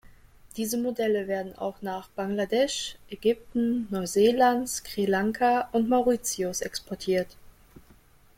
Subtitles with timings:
[0.57, 7.37] Diese Modelle werden auch nach Bangladesch, Ägypten, Neuseeland, Sri Lanka und Mauritius exportiert.